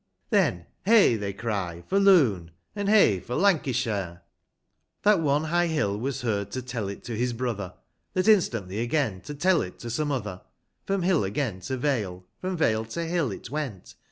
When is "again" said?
8.79-9.21, 11.23-11.59